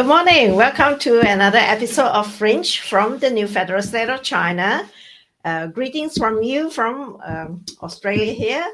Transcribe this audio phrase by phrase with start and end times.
[0.00, 0.56] Good morning.
[0.56, 4.88] Welcome to another episode of Fringe from the New Federal State of China.
[5.44, 8.66] Uh, greetings from you from um, Australia here.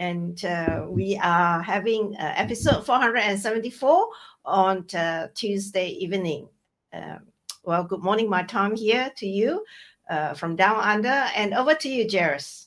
[0.00, 4.08] And uh, we are having uh, episode 474
[4.44, 6.48] on uh, Tuesday evening.
[6.92, 7.20] Um,
[7.62, 9.64] well, good morning, my time here to you
[10.10, 11.24] uh, from down under.
[11.36, 12.66] And over to you, Jairus.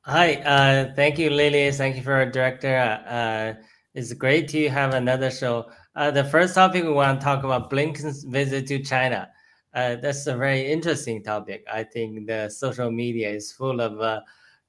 [0.00, 1.70] Hi, uh, thank you, Lily.
[1.72, 3.58] Thank you for our director.
[3.92, 5.66] it's great to have another show.
[5.98, 9.28] The first topic we want to talk about Blinken's visit to China.
[9.74, 11.64] Uh, that's a very interesting topic.
[11.70, 14.20] I think the social media is full of uh,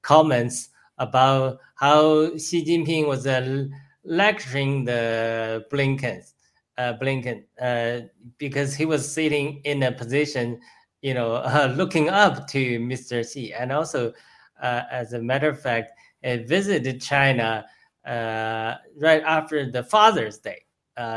[0.01, 3.65] comments about how Xi Jinping was uh,
[4.03, 6.21] lecturing the Blinken,
[6.77, 10.59] uh, Blinken, uh, because he was sitting in a position,
[11.01, 11.43] you know,
[11.75, 13.23] looking up to Mr.
[13.23, 14.13] Xi, and also,
[14.61, 15.91] as a matter of fact,
[16.23, 17.65] he visited China
[18.05, 20.65] right after the Father's Day.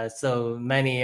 [0.09, 1.03] So many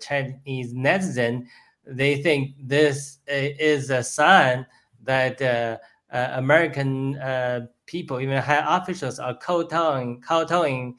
[0.00, 1.46] Chinese netizens
[1.86, 4.66] they think this is a sign
[5.02, 5.78] that uh,
[6.14, 10.96] uh, American uh, people, even high officials, are kowtowing, kowtowing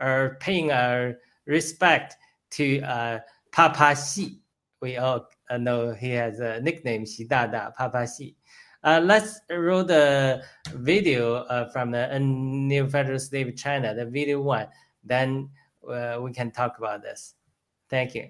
[0.00, 2.16] or paying our respect
[2.50, 3.18] to uh,
[3.52, 4.40] Papa Xi.
[4.80, 5.26] We all
[5.58, 8.36] know he has a nickname, Xi Dada, Papa Xi.
[8.82, 10.42] Uh, let's roll the
[10.74, 14.68] video uh, from the New Federal State of China, the video one.
[15.04, 15.50] Then
[15.88, 17.34] uh, we can talk about this.
[17.88, 18.28] Thank you.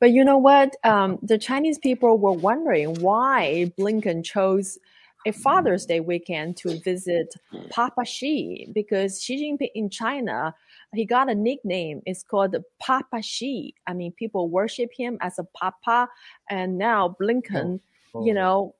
[0.00, 0.76] But you know what?
[0.82, 4.78] Um, the Chinese people were wondering why Blinken chose
[5.26, 7.34] a Father's Day weekend to visit
[7.68, 10.54] Papa Xi because Xi Jinping in China,
[10.94, 12.00] he got a nickname.
[12.06, 13.74] It's called Papa Xi.
[13.86, 16.08] I mean, people worship him as a Papa,
[16.48, 17.80] and now Blinken,
[18.14, 18.24] oh.
[18.24, 18.74] you know,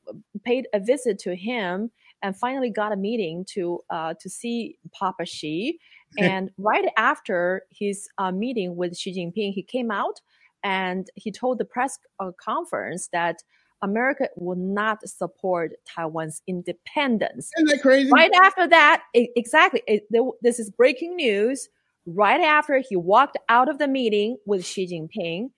[0.44, 1.90] paid a visit to him
[2.22, 5.78] and finally got a meeting to uh, to see Papa Xi.
[6.18, 10.20] and right after his uh, meeting with Xi Jinping, he came out
[10.62, 13.42] and he told the press uh, conference that
[13.82, 17.50] America will not support Taiwan's independence.
[17.56, 18.10] Isn't that crazy?
[18.10, 19.82] Right after that, it, exactly.
[19.86, 20.06] It,
[20.42, 21.68] this is breaking news.
[22.06, 25.50] Right after he walked out of the meeting with Xi Jinping,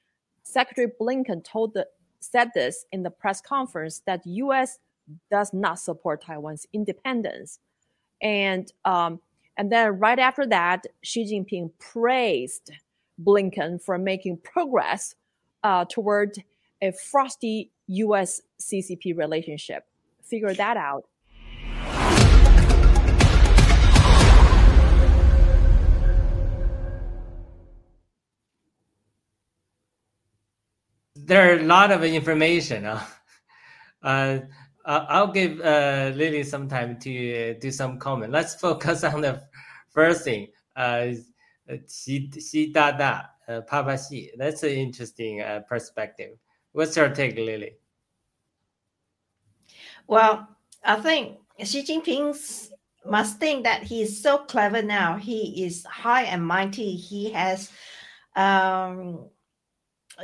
[0.42, 1.86] Secretary Blinken told the
[2.20, 4.78] said this in the press conference that U.S.
[5.30, 7.58] does not support Taiwan's independence,
[8.20, 9.20] and um,
[9.56, 12.72] and then right after that, Xi Jinping praised
[13.22, 15.14] Blinken for making progress
[15.62, 16.36] uh, toward
[16.80, 19.84] a frosty US CCP relationship.
[20.22, 21.04] Figure that out.
[31.14, 32.84] There are a lot of information.
[32.84, 33.04] Uh,
[34.02, 34.38] uh,
[34.84, 37.10] I'll give uh, Lily some time to
[37.50, 38.32] uh, do some comment.
[38.32, 39.43] Let's focus on the
[39.91, 40.48] first thing.
[40.75, 41.12] Uh,
[41.88, 44.32] Xi, Xi Dada, uh, Papa Xi.
[44.37, 46.37] That's an interesting uh, perspective.
[46.72, 47.76] What's your take, Lily?
[50.06, 50.48] Well,
[50.84, 52.71] I think Xi Jinping
[53.06, 55.16] must think that he is so clever now.
[55.16, 56.97] He is high and mighty.
[56.97, 57.71] He has
[58.34, 59.28] um,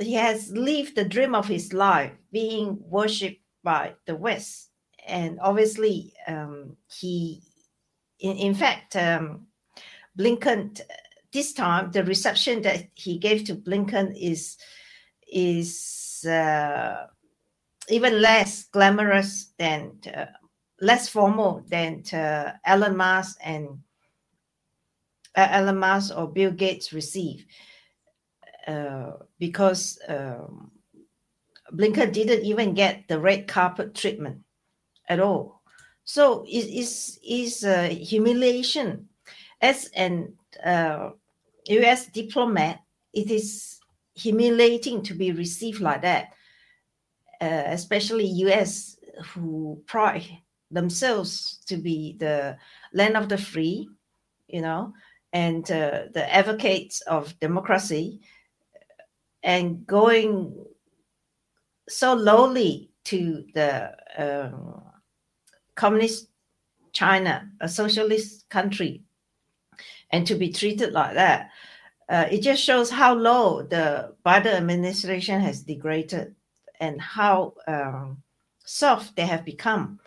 [0.01, 4.71] he has lived the dream of his life, being worshipped by the West,
[5.07, 7.43] and obviously um, he,
[8.21, 9.47] in, in fact, um,
[10.19, 10.81] Blinken
[11.33, 14.57] this time the reception that he gave to Blinken is
[15.31, 17.07] is uh,
[17.89, 20.27] even less glamorous than uh,
[20.81, 23.79] less formal than uh, Elon Musk and
[25.37, 27.45] uh, Elon Musk or Bill Gates receive.
[28.67, 30.71] Uh, because um,
[31.73, 34.41] Blinken didn't even get the red carpet treatment
[35.09, 35.63] at all.
[36.05, 39.09] So it is is a humiliation
[39.61, 40.35] as an
[40.65, 41.11] uh,
[41.69, 42.07] U.S.
[42.07, 42.81] diplomat,
[43.13, 43.79] it is
[44.15, 46.33] humiliating to be received like that,
[47.41, 48.99] uh, especially U.S.
[49.33, 50.27] who pride
[50.71, 52.57] themselves to be the
[52.93, 53.89] land of the free,
[54.47, 54.93] you know,
[55.33, 58.21] and uh, the advocates of democracy,
[59.43, 60.55] and going
[61.89, 64.83] so lowly to the um,
[65.75, 66.29] communist
[66.93, 69.03] China, a socialist country,
[70.11, 71.51] and to be treated like that,
[72.09, 76.35] uh, it just shows how low the Biden administration has degraded
[76.81, 78.23] and how um,
[78.65, 80.01] soft they have become.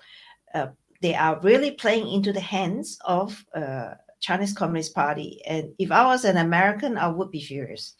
[0.53, 0.67] Uh,
[1.01, 5.41] they are really playing into the hands of uh, Chinese Communist Party.
[5.45, 7.95] And if I was an American, I would be furious.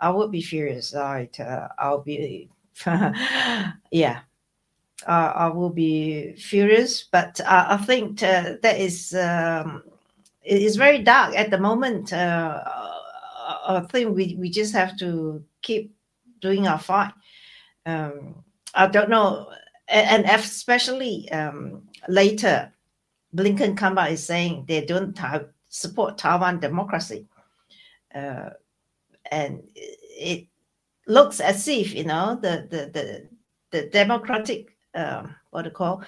[0.00, 0.94] I would be furious.
[0.94, 1.38] Right?
[1.38, 2.48] Uh, I'll be,
[3.90, 4.20] yeah.
[5.06, 9.84] I will be furious, but I think uh, that is um,
[10.42, 12.62] it is very dark at the moment uh,
[13.68, 15.94] I think we, we just have to keep
[16.40, 17.12] doing our fight.
[17.86, 18.44] Um,
[18.74, 19.50] I don't know,
[19.88, 22.72] and, especially um, later,
[23.34, 27.26] Blinken come out is saying they don't have, support Taiwan democracy,
[28.14, 28.50] uh,
[29.30, 30.46] and it
[31.08, 33.28] looks as if you know the the the,
[33.70, 36.04] the democratic um, what do you call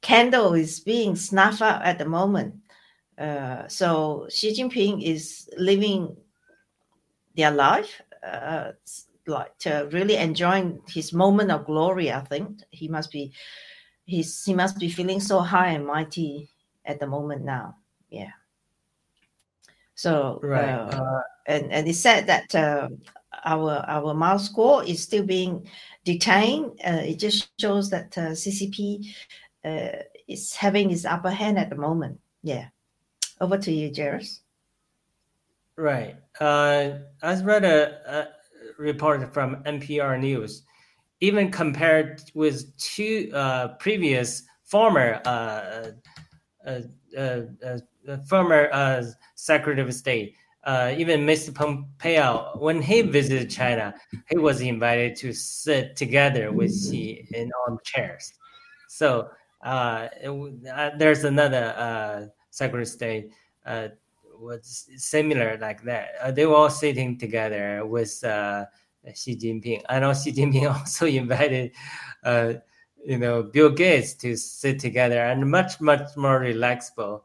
[0.00, 2.54] candle is being snuffed out at the moment.
[3.18, 6.16] Uh, so Xi Jinping is living
[7.36, 8.72] their life, uh,
[9.26, 9.52] like
[9.92, 12.12] really enjoying his moment of glory.
[12.12, 13.32] I think he must be,
[14.04, 16.48] he's he must be feeling so high and mighty
[16.84, 17.76] at the moment now.
[18.08, 18.30] Yeah.
[19.94, 22.88] So right, uh, and and it said that uh,
[23.44, 25.68] our our Miles Guo is still being
[26.04, 26.72] detained.
[26.84, 29.06] Uh, it just shows that CCP
[30.28, 32.20] is having its upper hand at the moment.
[32.42, 32.68] Yeah.
[33.40, 34.40] Over to you, Jairus.
[35.76, 36.16] Right.
[36.40, 38.28] Uh, I read a, a,
[38.78, 40.62] report from NPR News.
[41.20, 45.90] Even compared with two uh, previous former uh,
[46.66, 46.80] uh,
[47.16, 47.78] uh, uh
[48.28, 49.04] former
[49.34, 50.34] Secretary of State,
[50.66, 51.54] even Mr.
[51.54, 53.94] Pompeo, when he visited China,
[54.28, 58.32] he was invited to sit together with Xi in on chairs.
[58.88, 59.30] So
[59.62, 63.32] there's another Secretary of State
[64.40, 66.10] was similar like that.
[66.20, 68.64] Uh, they were all sitting together with uh,
[69.14, 69.82] Xi Jinping.
[69.88, 71.72] I know Xi Jinping also invited,
[72.24, 72.54] uh,
[73.04, 77.22] you know, Bill Gates to sit together and much much more relaxable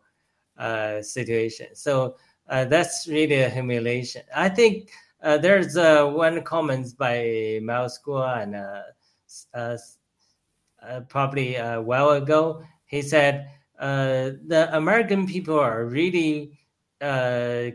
[0.57, 1.75] uh, situation.
[1.75, 2.18] So
[2.49, 4.23] uh, that's really a humiliation.
[4.35, 4.91] I think
[5.21, 8.55] uh, there's one comment by Miles Guo and
[11.09, 12.63] probably a while ago.
[12.85, 13.49] He said
[13.79, 16.59] the American people are really
[17.01, 17.71] uh,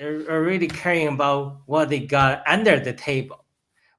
[0.00, 3.44] are really caring about what they got under the table.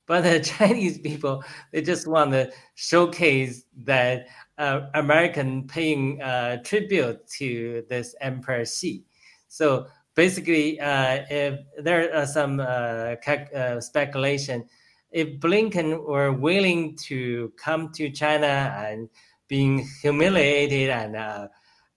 [0.05, 4.27] But the Chinese people, they just want to showcase that
[4.57, 9.03] uh, American paying uh, tribute to this Emperor Xi.
[9.47, 9.87] So
[10.17, 13.15] basically, uh, if there are some uh,
[13.55, 14.65] uh, speculation,
[15.11, 19.07] if Blinken were willing to come to China and
[19.47, 21.47] being humiliated and uh,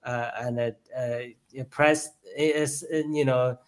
[0.05, 0.75] and
[1.71, 3.59] press is you know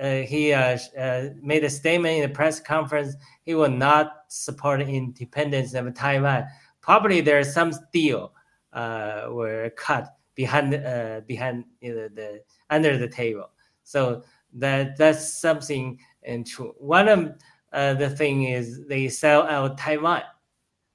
[0.00, 4.80] uh, he uh, uh, made a statement in a press conference he will not support
[4.80, 6.46] independence of Taiwan.
[6.80, 8.32] Probably there's some deal
[8.72, 13.50] uh, were cut behind uh, behind you know, the under the table.
[13.90, 14.22] So
[14.54, 16.74] that that's something and true.
[16.78, 17.34] One of
[17.72, 20.22] uh, the thing is they sell out Taiwan.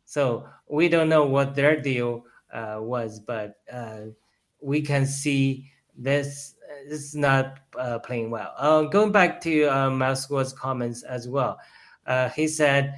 [0.05, 4.11] So we don't know what their deal uh, was, but uh,
[4.61, 6.55] we can see this
[6.87, 8.53] this is not uh, playing well.
[8.57, 10.15] Uh, going back to uh,
[10.55, 11.57] comments as well,
[12.07, 12.95] uh, he said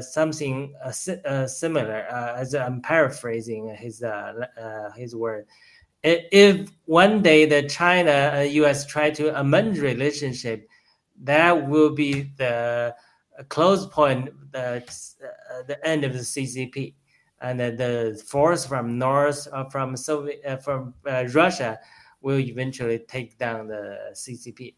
[0.00, 2.00] something similar.
[2.36, 4.02] as I'm paraphrasing his
[4.96, 5.46] his word.
[6.06, 8.86] If one day the China and U.S.
[8.86, 10.68] try to amend relationship,
[11.22, 12.94] that will be the
[13.48, 14.84] close point, the
[15.66, 16.94] the end of the CCP,
[17.40, 21.78] and the force from North from Soviet from Russia
[22.20, 24.74] will eventually take down the CCP.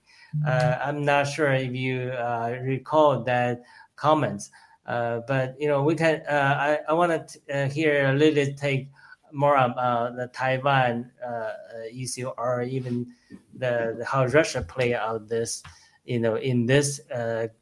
[0.47, 3.63] Uh, I'm not sure if you uh, recall that
[3.97, 4.51] comments,
[4.87, 6.23] uh, but you know we can.
[6.29, 8.89] Uh, I, I want to uh, hear a little take
[9.33, 11.53] more about the Taiwan uh,
[11.93, 13.07] issue or even
[13.55, 15.63] the, the, how Russia play out this.
[16.05, 17.03] You know, in this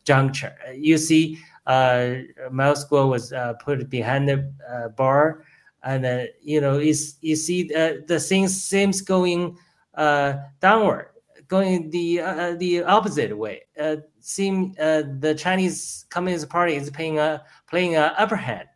[0.05, 3.33] juncture, you see, Miles Guo was
[3.65, 5.43] put behind the bar,
[5.83, 9.59] and you know, is you see the things seems going
[9.97, 11.09] uh, downward,
[11.49, 13.63] going the uh, the opposite way.
[13.81, 18.69] Uh, seem uh, the Chinese Communist Party is playing a playing an upper hand.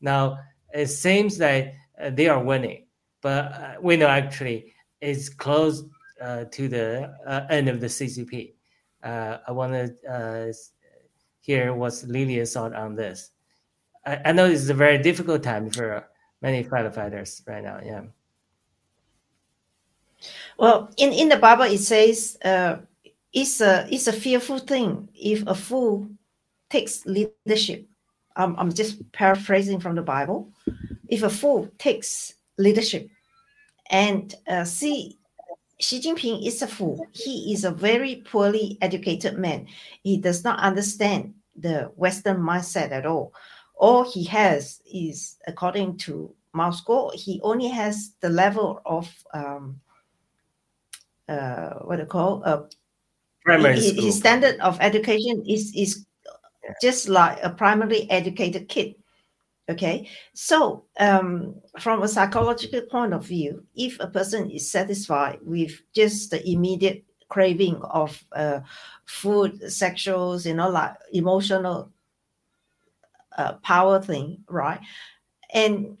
[0.00, 0.38] Now
[0.72, 1.72] it seems that uh,
[2.10, 2.86] they are winning,
[3.22, 5.84] but uh, we know actually it's close
[6.20, 8.54] uh, to the uh, end of the CCP.
[9.02, 10.52] Uh, I want to uh,
[11.40, 13.30] hear what's Lilia's thought on this.
[14.04, 16.08] I, I know it's a very difficult time for
[16.42, 17.80] many firefighters right now.
[17.84, 18.02] Yeah.
[20.58, 22.78] Well, in, in the Bible, it says uh,
[23.32, 26.08] it's, a, it's a fearful thing if a fool
[26.70, 27.86] takes leadership.
[28.36, 30.52] I'm just paraphrasing from the Bible.
[31.08, 33.08] If a fool takes leadership
[33.90, 35.18] and uh, see,
[35.80, 37.06] Xi Jinping is a fool.
[37.12, 39.66] He is a very poorly educated man.
[40.02, 43.32] He does not understand the Western mindset at all.
[43.76, 49.80] All he has is, according to Miles Guo, he only has the level of um,
[51.28, 52.62] uh, what do you call uh,
[53.44, 54.04] primary his, school.
[54.04, 56.04] his standard of education is is
[56.64, 56.74] Yeah.
[56.82, 58.94] just like a primarily educated kid.
[59.70, 65.82] Okay, so um, from a psychological point of view, if a person is satisfied with
[65.94, 68.60] just the immediate craving of uh,
[69.04, 71.92] food, sexuals, you know, like emotional
[73.36, 74.80] uh, power thing, right?
[75.52, 75.98] And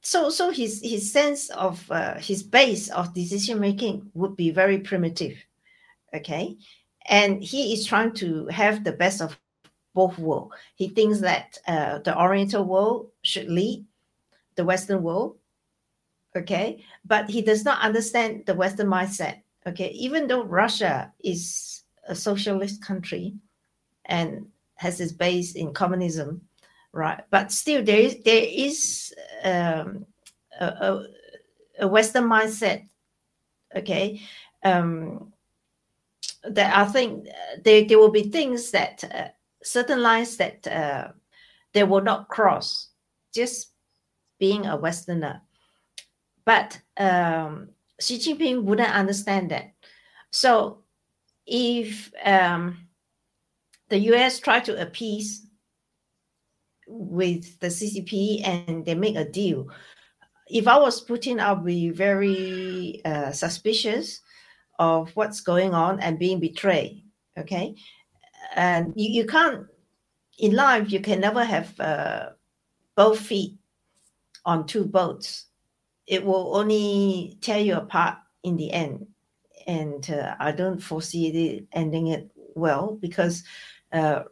[0.00, 4.78] so, so his his sense of uh, his base of decision making would be very
[4.78, 5.36] primitive,
[6.14, 6.56] okay?
[7.08, 9.38] And he is trying to have the best of
[9.94, 10.54] both worlds.
[10.76, 13.84] He thinks that uh, the Oriental world should lead
[14.54, 15.36] the Western world,
[16.36, 16.84] okay?
[17.04, 19.90] But he does not understand the Western mindset, okay?
[19.90, 23.34] Even though Russia is a socialist country
[24.06, 26.40] and has its base in communism,
[26.92, 27.22] right?
[27.30, 30.06] But still, there is there is um,
[30.58, 31.06] a, a,
[31.80, 32.86] a Western mindset,
[33.74, 34.20] okay?
[34.62, 35.32] Um,
[36.44, 37.28] that I think
[37.62, 39.28] there there will be things that uh,
[39.62, 41.08] certain lines that uh,
[41.72, 42.88] they will not cross,
[43.34, 43.72] just
[44.38, 45.42] being a Westerner.
[46.44, 47.68] But um,
[48.00, 49.72] Xi Jinping wouldn't understand that.
[50.30, 50.82] So
[51.46, 52.88] if um,
[53.88, 55.46] the US try to appease
[56.86, 59.68] with the CCP and they make a deal,
[60.48, 64.20] if I was Putin, I'll be very uh, suspicious
[64.78, 67.04] of what's going on and being betrayed.
[67.38, 67.76] Okay,
[68.54, 69.66] and you, you can't
[70.38, 72.30] in life you can never have uh,
[72.96, 73.56] both feet
[74.44, 75.46] on two boats.
[76.06, 79.06] It will only tear you apart in the end,
[79.66, 83.44] and uh, I don't foresee it ending it well because
[83.92, 84.22] uh,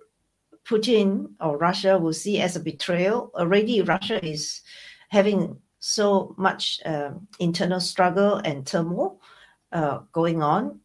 [0.64, 3.30] Putin or Russia will see as a betrayal.
[3.34, 4.62] Already, Russia is
[5.08, 9.20] having so much um, internal struggle and turmoil
[9.72, 10.80] uh, going on.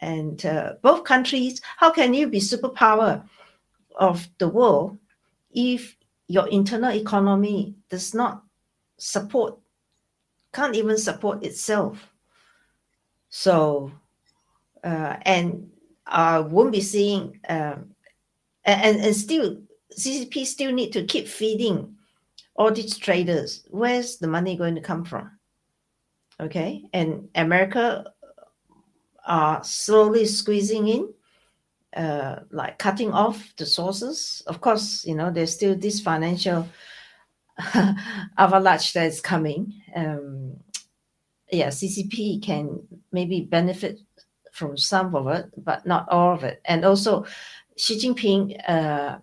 [0.00, 3.26] And uh, both countries, how can you be superpower
[3.94, 4.98] of the world
[5.50, 5.96] if
[6.28, 8.42] your internal economy does not
[8.98, 9.58] support,
[10.52, 12.10] can't even support itself?
[13.30, 13.90] So,
[14.84, 15.70] uh, and
[16.06, 17.94] I won't be seeing, um,
[18.64, 19.58] and, and still,
[19.96, 21.96] CCP still need to keep feeding
[22.54, 23.64] all these traders.
[23.70, 25.30] Where's the money going to come from?
[26.38, 28.12] Okay, and America
[29.26, 31.14] are slowly squeezing in,
[31.96, 34.42] uh, like cutting off the sources.
[34.46, 36.68] Of course, you know, there's still this financial
[38.38, 39.72] avalanche that is coming.
[39.94, 40.56] Um,
[41.50, 42.80] yeah, CCP can
[43.12, 44.00] maybe benefit
[44.52, 46.60] from some of it, but not all of it.
[46.64, 47.26] And also,
[47.76, 49.18] Xi Jinping, uh,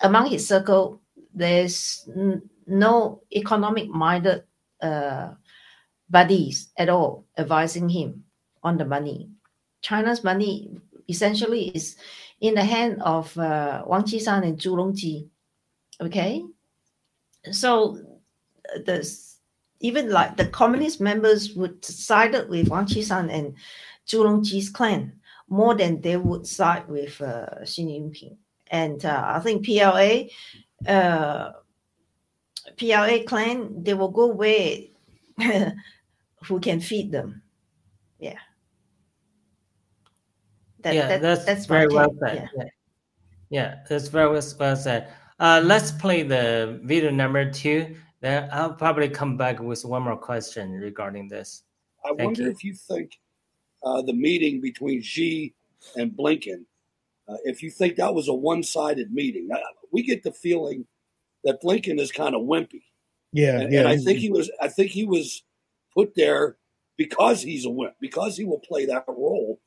[0.00, 1.00] among his circle,
[1.34, 4.44] there's n- no economic minded
[4.80, 5.34] uh,
[6.10, 8.24] buddies at all advising him
[8.62, 9.28] on the money.
[9.88, 10.70] China's money
[11.08, 11.96] essentially is
[12.40, 15.28] in the hand of uh, Wang Qishan and Zhu Rongji.
[16.00, 16.44] Okay,
[17.50, 17.98] so
[18.86, 18.98] the
[19.80, 23.54] even like the communist members would sided with Wang Qishan and
[24.06, 25.12] Zhu Rongji's clan
[25.48, 28.36] more than they would side with uh, Xi Jinping.
[28.70, 30.24] And uh, I think PLA,
[30.86, 31.52] uh,
[32.76, 34.80] PLA clan, they will go where
[36.44, 37.40] who can feed them.
[38.18, 38.38] Yeah.
[40.82, 42.48] That, yeah, that- that's, that's very well said.
[42.56, 42.62] Yeah.
[42.64, 42.68] Yeah.
[43.50, 45.08] yeah, that's very well well said.
[45.40, 47.96] Uh, let's play the video number two.
[48.20, 51.62] Then I'll probably come back with one more question regarding this.
[52.04, 52.50] I Thank wonder you.
[52.50, 53.12] if you think
[53.84, 55.54] uh, the meeting between Xi
[55.96, 56.64] and Blinken,
[57.28, 59.48] uh, if you think that was a one-sided meeting.
[59.52, 59.58] Uh,
[59.92, 60.84] we get the feeling
[61.44, 62.82] that Blinken is kind of wimpy,
[63.32, 63.80] Yeah, and, yeah.
[63.80, 64.50] and I think he was.
[64.60, 65.44] I think he was
[65.94, 66.56] put there
[66.96, 69.60] because he's a wimp, because he will play that role.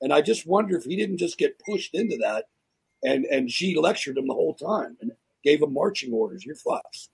[0.00, 2.46] And I just wonder if he didn't just get pushed into that,
[3.02, 5.12] and and Xi lectured him the whole time and
[5.42, 6.44] gave him marching orders.
[6.44, 7.08] Your thoughts?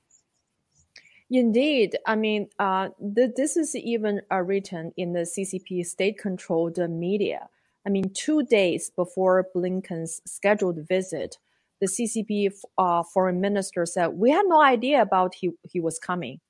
[1.31, 7.49] Indeed, I mean, uh, th- this is even uh, written in the CCP state-controlled media.
[7.87, 11.39] I mean, two days before Blinken's scheduled visit,
[11.81, 16.41] the CCP uh, foreign minister said, "We had no idea about he he was coming."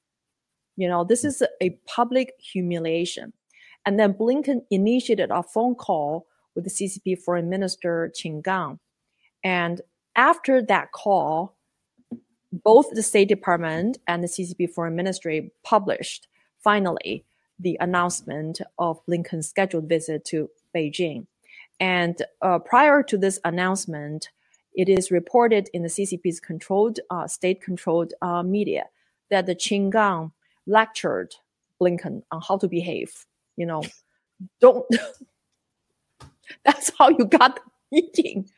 [0.76, 3.32] You know, this is a public humiliation.
[3.84, 8.78] And then Blinken initiated a phone call with the CCP foreign minister Qin Gang,
[9.42, 9.80] and
[10.14, 11.56] after that call,
[12.52, 16.28] both the State Department and the CCP Foreign Ministry published
[16.62, 17.24] finally
[17.58, 21.26] the announcement of Blinken's scheduled visit to Beijing.
[21.80, 24.28] And uh, prior to this announcement,
[24.74, 28.84] it is reported in the CCP's controlled, uh, state-controlled uh, media
[29.30, 30.32] that the Qin Gang
[30.66, 31.34] lectured
[31.80, 33.26] Blinken on how to behave.
[33.62, 33.84] You know,
[34.60, 34.84] don't
[36.64, 38.50] That's how you got the meeting.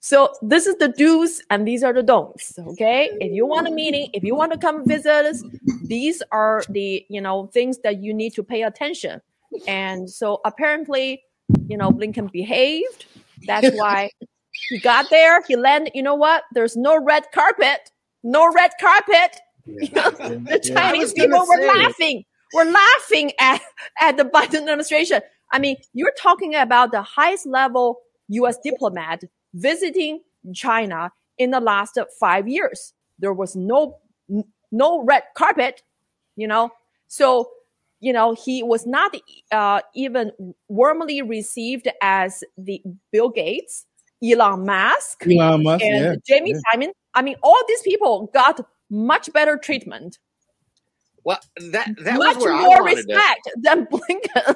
[0.00, 2.58] So this is the do's and these are the don'ts.
[2.58, 3.08] Okay.
[3.20, 5.44] If you want a meeting, if you want to come visit us,
[5.84, 9.20] these are the, you know, things that you need to pay attention.
[9.68, 11.22] And so apparently,
[11.68, 13.06] you know, Blinken behaved.
[13.46, 14.10] That's why
[14.70, 15.40] he got there.
[15.46, 15.92] He landed.
[15.94, 16.42] You know what?
[16.52, 17.90] There's no red carpet.
[18.24, 19.40] No red carpet.
[19.66, 20.10] Yeah.
[20.10, 21.78] the Chinese gonna people were say.
[21.78, 22.24] laughing.
[22.54, 23.60] Were laughing at,
[24.00, 25.20] at the Biden administration.
[25.52, 28.58] I mean, you're talking about the highest level U.S.
[28.62, 29.22] diplomat
[29.54, 30.20] visiting
[30.54, 32.92] China in the last five years.
[33.18, 33.98] There was no
[34.70, 35.82] no red carpet,
[36.36, 36.70] you know.
[37.08, 37.50] So,
[38.00, 39.16] you know, he was not
[39.50, 40.32] uh, even
[40.68, 43.86] warmly received as the Bill Gates,
[44.22, 46.14] Elon Musk, Elon Musk, and yeah.
[46.26, 46.60] Jamie yeah.
[46.74, 46.90] Dimon.
[47.14, 50.18] I mean, all these people got much better treatment,
[51.27, 51.39] Well,
[51.71, 53.13] that that much was where I more wanted to.
[53.13, 54.55] respect than Blinken.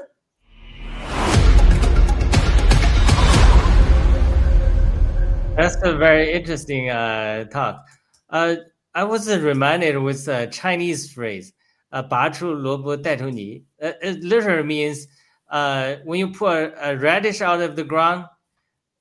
[5.56, 7.84] That's a very interesting uh, talk.
[8.30, 8.58] Uh,
[8.94, 11.54] I was reminded with a Chinese phrase,
[11.92, 13.64] uh, 拔出萝卜带出泥.
[13.82, 15.08] Uh, it literally means
[15.50, 18.26] uh, when you pull a, a radish out of the ground,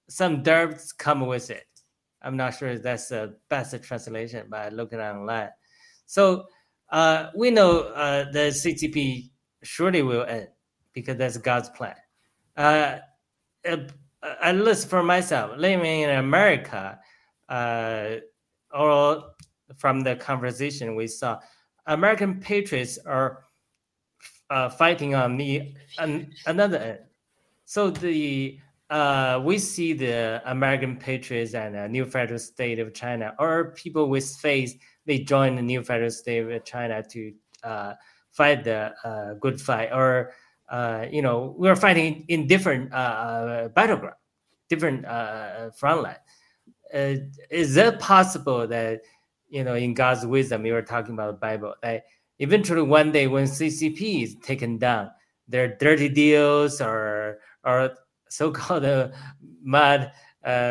[0.09, 1.67] some dirt come with it.
[2.23, 5.51] I'm not sure if that's the best translation by looking online.
[6.07, 6.47] So
[6.92, 9.30] uh, we know uh, the CCP
[9.64, 10.48] surely will end
[10.94, 11.96] because that's God's plan.
[12.58, 12.98] Uh,
[13.68, 13.78] uh,
[14.42, 17.00] at least for myself, living in America,
[17.50, 18.16] uh,
[18.74, 19.24] or
[19.78, 21.40] from the conversation we saw,
[21.88, 23.44] American patriots are
[24.50, 27.00] uh, fighting on the an, another end.
[27.66, 33.34] So the uh, we see the American patriots and the new federal state of China,
[33.40, 37.34] or people with faith, they join the new federal state with China to
[37.64, 37.94] uh,
[38.32, 40.34] fight the uh, good fight, or
[40.70, 44.16] uh, you know, we're fighting in different uh, uh, battleground,
[44.70, 45.06] different
[45.76, 46.16] front line.
[46.94, 49.02] Is it possible that
[49.50, 52.06] you know, in God's wisdom, you were talking about the Bible, that
[52.40, 55.12] eventually one day when CCP is taken down,
[55.48, 57.92] their dirty deals or or
[58.30, 59.12] so-called
[59.62, 60.12] mud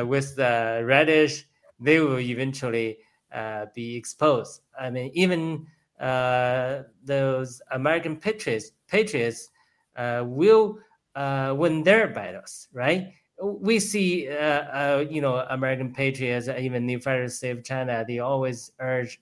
[0.06, 1.44] with the radish,
[1.78, 2.98] they will eventually
[3.32, 4.62] uh, be exposed.
[4.78, 5.66] I mean, even
[6.00, 9.50] uh, those American patriots, patriots
[9.96, 10.78] uh, will
[11.14, 13.12] uh, win their battles, right?
[13.42, 18.72] We see, uh, you know, American patriots, even the Federal State of China, they always
[18.80, 19.18] urge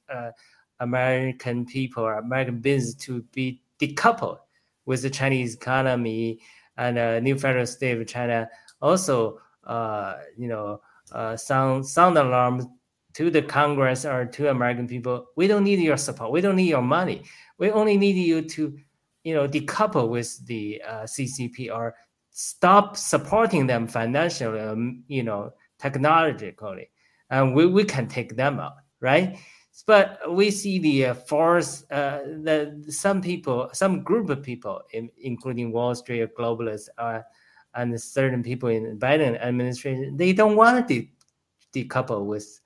[0.80, 4.38] American people American business to be decoupled
[4.86, 6.40] with the Chinese economy
[6.76, 8.48] and uh, new federal state of China
[8.80, 10.80] also, uh, you know,
[11.12, 12.66] uh, sound sound alarms
[13.18, 15.26] to the Congress or to American people.
[15.34, 16.30] We don't need your support.
[16.30, 17.24] We don't need your money.
[17.58, 18.78] We only need you to,
[19.24, 21.96] you know, decouple with the uh, CCP or
[22.30, 26.90] stop supporting them financially, um, you know, technologically,
[27.30, 29.36] and we, we can take them out, right?
[29.84, 32.20] But we see the uh, force, uh,
[32.88, 37.22] some people, some group of people, in, including Wall Street globalists, uh,
[37.74, 41.10] and certain people in the Biden administration, they don't want to de-
[41.84, 42.60] decouple with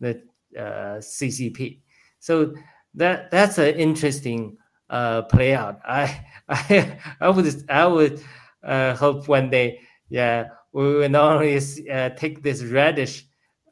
[0.00, 0.22] the
[0.58, 1.80] uh, CCP.
[2.18, 2.54] So
[2.94, 4.56] that that's an interesting
[4.90, 5.80] uh, play out.
[5.86, 8.22] I I I would I would
[8.62, 11.56] uh, hope one day, yeah, we will not only
[11.90, 13.26] uh, take this radish,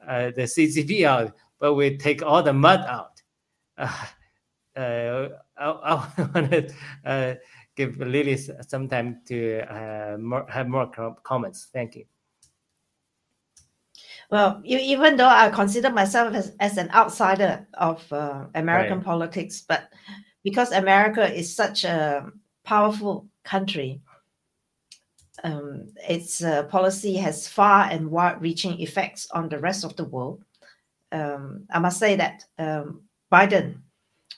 [0.07, 3.23] uh, the CCP out, but we take all the mud out.
[3.77, 4.07] Uh,
[4.77, 7.35] uh, I, I want to uh,
[7.77, 10.91] give Lily some time to uh, more, have more
[11.23, 11.69] comments.
[11.73, 12.05] Thank you.
[14.31, 19.05] Well, e- even though I consider myself as, as an outsider of uh, American Right.
[19.05, 19.93] politics, but
[20.43, 22.31] because America is such a
[22.65, 24.01] powerful country,
[25.43, 30.45] um, its uh, policy has far and wide-reaching effects on the rest of the world.
[31.13, 33.79] Um, I must say that um, Biden,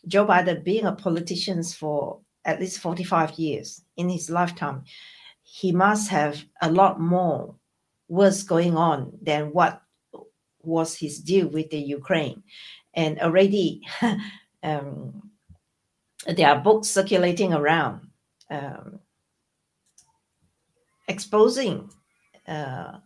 [0.09, 4.85] Joe Biden, being a politician for at least 45 years in his lifetime,
[5.43, 7.55] he must have a lot more
[8.09, 9.83] was going on than what
[10.63, 12.43] was his deal with the Ukraine.
[12.95, 13.83] And already
[14.63, 15.31] um,
[16.27, 18.09] there are books circulating around
[18.51, 19.01] um,
[21.09, 21.91] exposing
[22.49, 22.99] uh,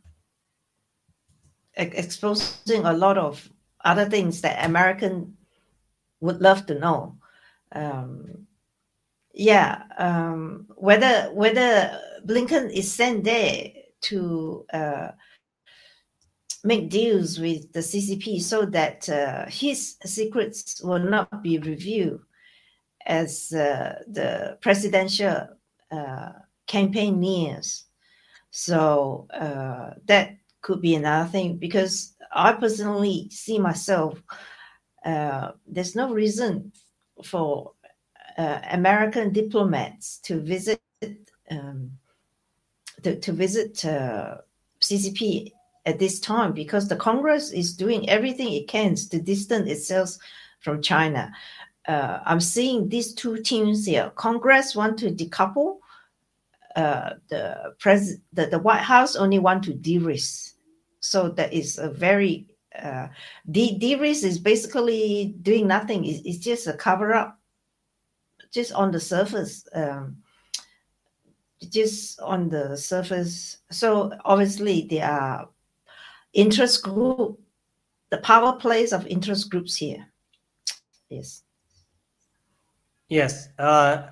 [1.76, 3.48] ex- exposing a lot of
[3.84, 5.36] other things that American
[6.20, 7.16] would love to know.
[7.72, 8.46] Um,
[9.32, 13.70] yeah, um, whether whether Blinken is sent there
[14.02, 15.08] to uh,
[16.64, 22.20] make deals with the CCP so that uh, his secrets will not be revealed
[23.06, 25.48] as uh, the presidential
[25.90, 26.32] uh,
[26.66, 27.84] campaign nears.
[28.50, 34.22] So uh, that could be another thing because I personally see myself.
[35.04, 36.72] Uh, there's no reason
[37.24, 37.72] for
[38.70, 40.80] American diplomats to visit
[41.50, 41.90] um,
[43.02, 44.38] to, to visit uh,
[44.80, 45.52] CCP
[45.86, 50.16] at this time because the Congress is doing everything it can to distance itself
[50.60, 51.32] from China.
[51.88, 54.12] Uh, I'm seeing these two teams here.
[54.14, 55.78] Congress want to decouple.
[56.76, 60.54] Uh, the pres the, the White House only want to de-risk.
[61.00, 62.46] So that is a very
[62.80, 63.08] uh,
[63.50, 66.04] de de-risk is basically doing nothing.
[66.04, 67.38] It's, it's just a cover up,
[68.52, 69.66] just on the surface.
[69.74, 70.18] Um,
[71.68, 73.58] just on the surface.
[73.70, 75.48] So obviously there are
[76.32, 77.38] interest group,
[78.10, 80.06] the power plays of interest groups here.
[81.08, 81.42] Yes.
[83.08, 84.06] Yes, uh,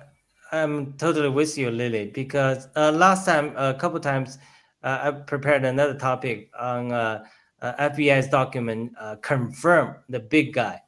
[0.51, 2.07] I'm totally with you, Lily.
[2.07, 4.37] Because uh, last time, a couple times,
[4.83, 7.23] uh, I prepared another topic on uh,
[7.61, 10.81] uh, FBI's document uh, confirm the big guy.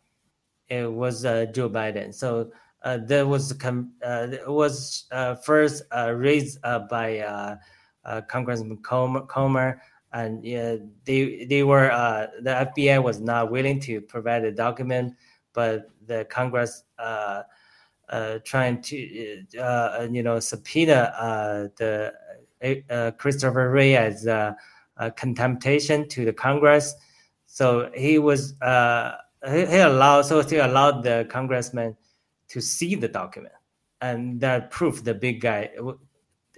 [0.67, 2.13] It was Joe Biden.
[2.13, 2.51] So
[2.83, 9.81] uh, that was uh, was uh, first uh, raised uh, by uh, Congressman Comer, Comer
[10.13, 11.89] and they they were
[12.41, 15.13] the FBI was not willing to provide the document,
[15.53, 16.83] but the Congress
[18.43, 24.57] trying to you know subpoena the Christopher Wray as a,
[25.15, 26.95] contemptation to the Congress.
[27.45, 28.55] So he was
[29.47, 31.95] he, he allowed so he allowed the congressman
[32.51, 33.53] to see the document,
[34.01, 35.69] and that proof the big guy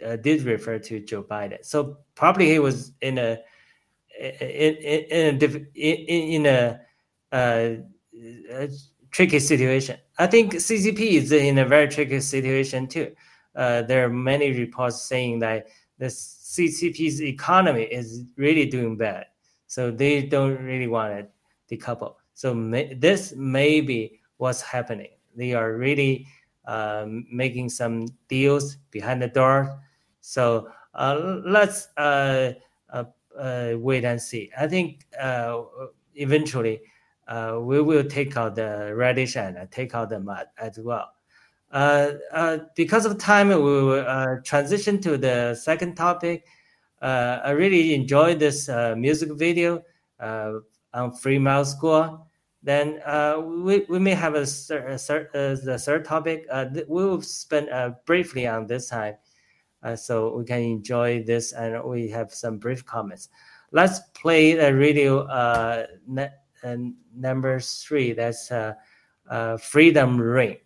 [0.03, 1.63] uh, did refer to Joe Biden.
[1.63, 3.37] So probably he was in a
[4.19, 6.79] in in, in a,
[7.31, 7.69] uh,
[8.51, 8.69] a
[9.11, 9.99] tricky situation.
[10.17, 13.15] I think CCP is in a very tricky situation too.
[13.55, 15.67] Uh, there are many reports saying that
[15.99, 19.27] the CCP's economy is really doing bad,
[19.67, 22.15] so they don't really want to decouple.
[22.33, 26.27] So may, this may be what's happening they are really
[26.65, 29.79] um, making some deals behind the door.
[30.21, 32.53] So uh, let's uh,
[32.89, 33.03] uh,
[33.37, 34.51] uh wait and see.
[34.57, 35.63] I think uh,
[36.15, 36.81] eventually
[37.29, 41.09] we will take out the radish and take out the mud as well.
[42.75, 46.45] because of time, we will transition to the second topic.
[47.01, 49.83] I really enjoyed this music video
[50.19, 52.25] on Free Miles Guo
[52.63, 56.45] then uh, we, we may have a, a, a the third topic.
[56.49, 59.15] Uh, we will spend uh, briefly on this time,
[59.83, 63.27] uh, so we can enjoy this and we have some brief comments.
[63.71, 65.87] Let's play the radio uh,
[67.13, 68.13] number three.
[68.13, 68.75] That's uh,
[69.59, 70.57] Freedom Ring.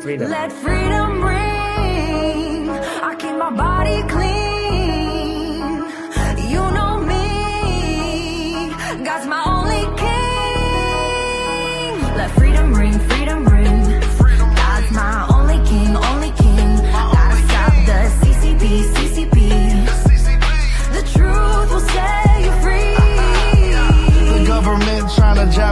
[0.00, 0.30] Freedom.
[0.30, 2.70] Let freedom ring.
[2.70, 4.43] I keep my body clean.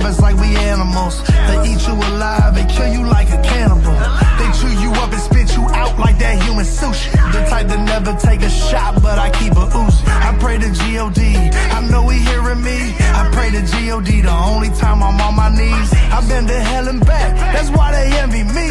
[0.03, 1.23] Job like we animals.
[1.49, 3.95] They eat you alive and kill you like a cannibal.
[4.38, 7.11] They chew you up and spit you out like that human sushi.
[7.33, 10.03] The type to never take a shot, but I keep a Uzi.
[10.07, 11.51] I pray to God.
[11.77, 12.95] I know he hearing me.
[12.99, 15.88] I pray to G-O-D the only time I'm on my knees.
[16.12, 17.37] I've been to hell and back.
[17.55, 18.69] That's why they envy me.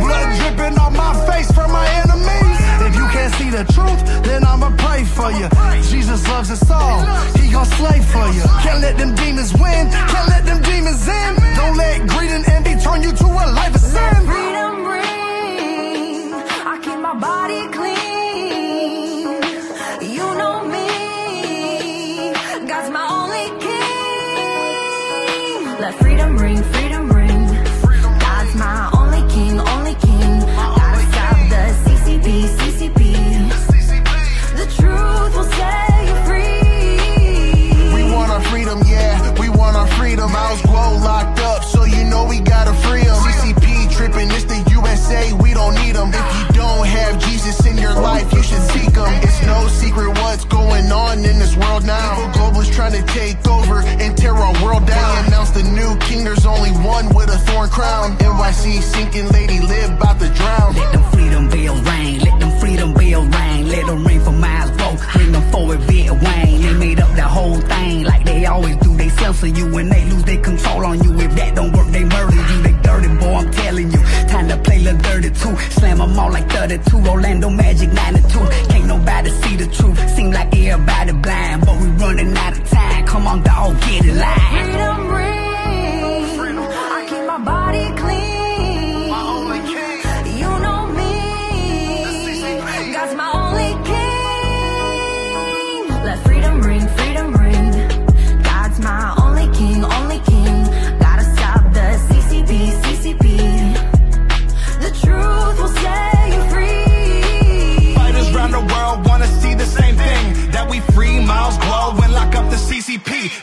[0.00, 2.53] Blood dripping on my face from my enemies.
[2.94, 5.48] If you can't see the truth, then I'ma pray for you.
[5.82, 7.00] Jesus loves us all.
[7.34, 8.42] He gon' slay for you.
[8.62, 9.90] Can't let them demons win.
[9.90, 11.34] Can't let them demons in.
[11.56, 13.94] Don't let greed and envy turn you to a life of sin.
[13.94, 16.34] Let Freedom ring.
[16.72, 18.03] I keep my body clean.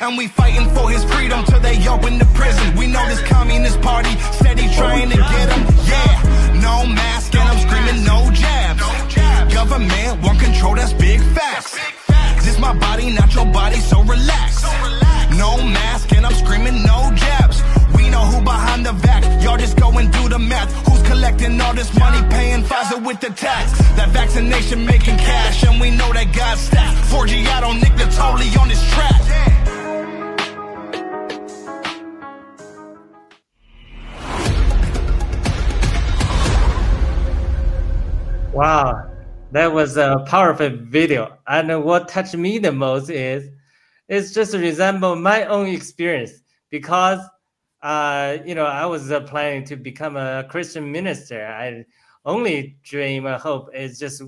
[0.02, 2.76] And we fighting for his freedom till they open the prison.
[2.76, 5.62] We know this communist party steady trying to get him.
[5.86, 8.82] Yeah, no mask and I'm screaming no jabs.
[9.54, 11.78] Government want control, that's big facts.
[12.44, 14.64] This my body, not your body, so relax.
[15.38, 17.62] No mask and I'm screaming no jabs.
[17.96, 19.44] We know who behind the vax.
[19.44, 20.72] Y'all just going through the math.
[20.88, 23.78] Who's collecting all this money, paying Pfizer with the tax?
[23.98, 26.98] That vaccination making cash, and we know that God's stacked.
[27.12, 29.61] 4G out on Nick Natoli on his track.
[38.54, 39.10] Wow,
[39.54, 41.38] that was a powerful video.
[41.48, 43.50] And what touched me the most is
[44.10, 46.34] it's just resemble my own experience
[46.70, 47.20] because
[47.82, 51.46] uh, you know I was uh, planning to become a Christian minister.
[51.46, 51.86] I
[52.26, 54.22] only dream and hope is just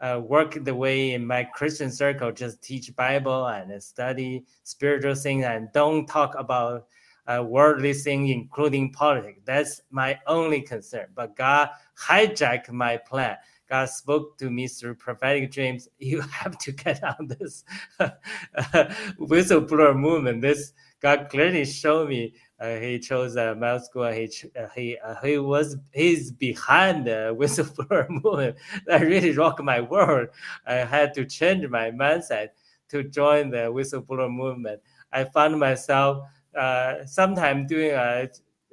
[0.00, 5.44] uh, work the way in my Christian circle, just teach Bible and study spiritual things
[5.44, 6.88] and don't talk about
[7.28, 9.40] uh, worldly things, including politics.
[9.44, 11.06] That's my only concern.
[11.14, 13.36] But God hijacked my plan.
[13.68, 15.88] God spoke to me through prophetic dreams.
[15.98, 17.64] You have to get on this
[19.18, 20.40] whistleblower movement.
[20.40, 22.34] This God clearly showed me.
[22.60, 24.12] Uh, he chose a uh, Miles Guo.
[24.12, 28.56] He uh, he uh, he was he's behind the whistleblower movement.
[28.86, 30.28] That really rocked my world.
[30.66, 32.48] I had to change my mindset
[32.88, 34.80] to join the whistleblower movement.
[35.12, 36.26] I found myself
[36.58, 38.28] uh, sometimes doing a,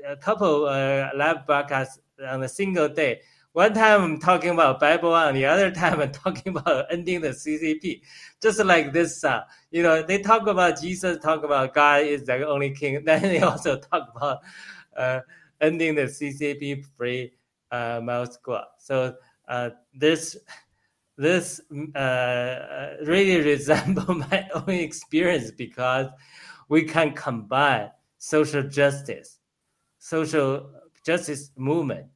[0.07, 3.21] a couple uh, live broadcasts on a single day
[3.55, 7.29] one time I'm talking about Bible, and the other time I'm talking about ending the
[7.29, 8.01] CCP.
[8.41, 12.45] Just like this, uh, you know, they talk about Jesus, talk about God is the
[12.45, 13.01] only king.
[13.05, 14.39] Then they also talk about
[14.97, 15.21] uh,
[15.61, 17.31] ending the CCP free
[17.71, 18.61] uh, Miles Guo.
[18.77, 19.15] So
[19.47, 20.35] uh, this
[21.17, 21.61] this
[21.95, 26.07] uh, really resemble my own experience because
[26.67, 29.39] we can combine social justice,
[29.97, 30.73] social
[31.05, 32.07] justice movement,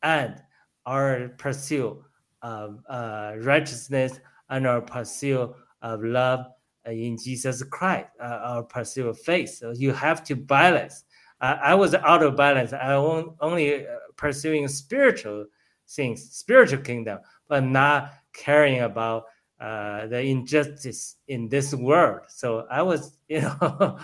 [0.00, 0.40] and
[0.86, 1.98] our pursuit
[2.42, 4.20] of uh, righteousness
[4.50, 6.46] and our pursuit of love
[6.86, 9.50] in Jesus Christ, uh, our pursuit of faith.
[9.50, 11.04] So you have to balance.
[11.40, 12.72] I was out of balance.
[12.72, 15.44] I was only uh, pursuing spiritual
[15.88, 17.18] things, spiritual kingdom,
[17.48, 19.24] but not caring about
[19.60, 22.20] uh, the injustice in this world.
[22.28, 23.98] So I was, you know,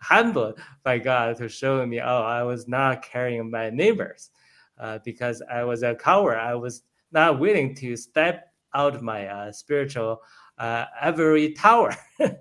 [0.00, 4.30] humbled by God to show me, oh, I was not caring my neighbors
[4.78, 6.38] uh, because I was a coward.
[6.38, 6.82] I was
[7.12, 10.20] not willing to step out of my uh, spiritual
[10.58, 11.94] uh, ivory tower.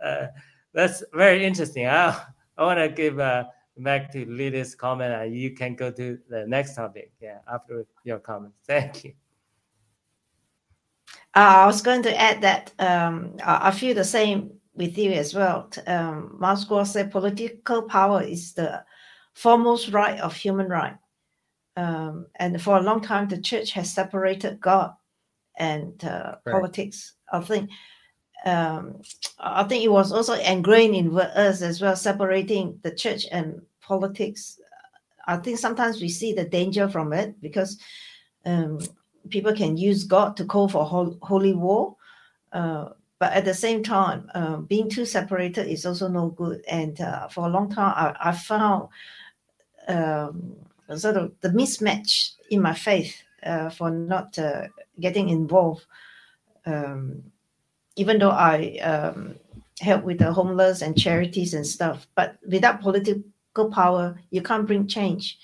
[0.00, 0.28] Uh,
[0.72, 1.84] that's very interesting.
[1.84, 2.16] I,
[2.56, 3.46] I want to give uh,
[3.78, 7.10] back to Lily's comment, and you can go to the next topic.
[7.20, 8.54] Yeah, after your comment.
[8.64, 9.14] Thank you.
[11.34, 15.68] I was going to add that um, I, feel the same with you as well.
[15.88, 18.84] Um, Miles Guo said political power is the
[19.34, 20.96] foremost right of human right
[21.78, 24.94] um, and for a long time the church has separated God
[25.58, 26.52] and uh, right.
[26.52, 27.14] politics.
[27.32, 27.70] I think
[28.44, 29.00] um,
[29.38, 34.58] I think it was also ingrained in us as well, separating the church and politics.
[35.28, 37.78] I think sometimes we see the danger from it because
[38.44, 38.80] um,
[39.30, 41.96] people can use God to call for holy war.
[42.52, 46.64] Uh, but at the same time, uh, being too separated is also no good.
[46.68, 48.88] And uh, for a long time, I, I found
[49.88, 50.56] um,
[50.96, 54.66] sort of the mismatch in my faith uh, for not uh,
[55.00, 55.84] getting involved.
[56.66, 57.22] Um,
[57.96, 59.36] even though I um,
[59.80, 64.86] help with the homeless and charities and stuff, but without political power, you can't bring
[64.86, 65.38] change.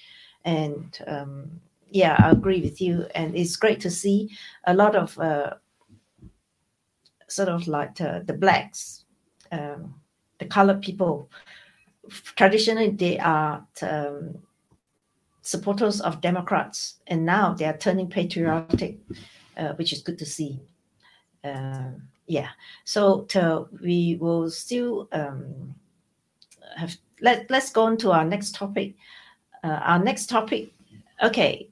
[0.44, 3.06] And um, yeah, I agree with you.
[3.14, 4.30] And it's great to see
[4.64, 5.54] a lot of uh,
[7.28, 9.04] sort of like uh, the blacks,
[9.50, 9.94] um,
[10.38, 11.28] the colored people.
[12.36, 14.38] Traditionally, they are um,
[15.44, 18.98] supporters of Democrats, and now they are turning patriotic,
[19.56, 20.58] uh, which is good to see.
[21.44, 21.90] Uh,
[22.26, 22.48] yeah,
[22.84, 25.74] so to, we will still um,
[26.76, 28.94] have let let's go on to our next topic.
[29.62, 30.72] Uh, our next topic,
[31.22, 31.68] okay.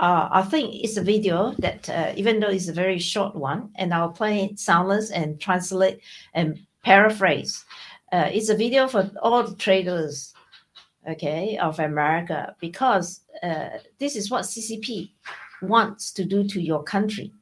[0.00, 3.70] Uh, I think it's a video that, uh, even though it's a very short one,
[3.76, 6.00] and I'll play it soundless and translate
[6.34, 7.64] and paraphrase.
[8.12, 10.34] Uh, it's a video for all the traders
[11.08, 15.10] okay, of America, because uh, this is what CCP
[15.62, 17.32] wants to do to your country.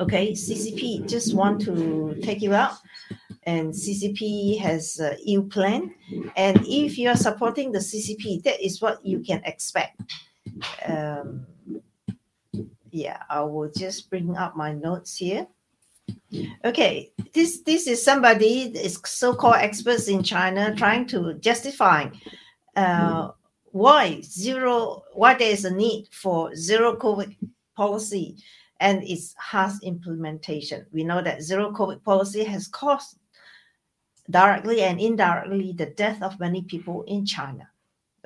[0.00, 2.74] Okay, CCP just want to take you out,
[3.44, 5.94] and CCP has a ill plan.
[6.36, 10.00] And if you are supporting the CCP, that is what you can expect.
[10.84, 11.46] Um,
[12.90, 15.46] yeah, I will just bring up my notes here.
[16.64, 22.08] Okay, this this is somebody is so-called experts in China trying to justify
[22.76, 23.30] uh,
[23.72, 27.36] why zero why there is a need for zero COVID
[27.76, 28.36] policy
[28.80, 30.86] and its harsh implementation.
[30.92, 33.18] We know that zero COVID policy has caused
[34.30, 37.68] directly and indirectly the death of many people in China.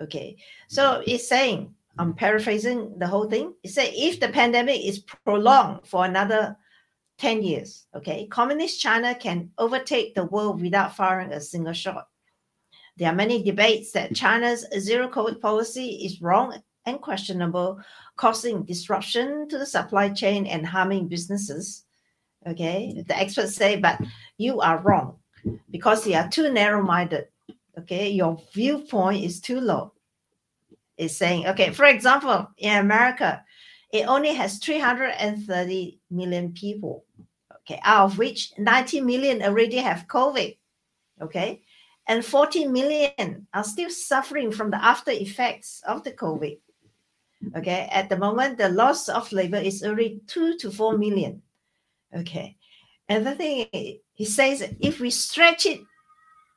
[0.01, 0.37] Okay,
[0.69, 3.55] so it's saying, I'm paraphrasing the whole thing.
[3.65, 6.57] It say if the pandemic is prolonged for another
[7.19, 12.09] 10 years, okay, communist China can overtake the world without firing a single shot.
[12.99, 17.81] There are many debates that China's zero COVID policy is wrong and questionable,
[18.17, 21.85] causing disruption to the supply chain and harming businesses.
[22.47, 23.07] Okay, mm.
[23.07, 24.01] the experts say, but
[24.37, 25.17] you are wrong
[25.71, 27.29] because you are too narrow minded.
[27.79, 29.93] Okay, your viewpoint is too low.
[30.97, 33.45] It's saying, okay, for example, in America,
[33.93, 37.05] it only has 330 million people.
[37.61, 40.57] Okay, out of which 90 million already have COVID.
[41.21, 41.63] Okay,
[42.09, 46.59] and 40 million are still suffering from the after effects of the COVID.
[47.57, 51.43] Okay, at the moment, the loss of labor is already two to four million.
[52.17, 52.57] Okay,
[53.09, 53.67] and the thing
[54.15, 55.81] he says if we stretch it,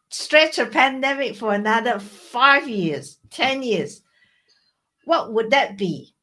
[0.10, 4.02] stretch a pandemic for another five years, 10 years,
[5.06, 6.16] what would that be?